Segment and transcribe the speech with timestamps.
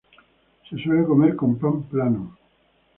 [0.67, 2.21] Se suele comer con pan plano.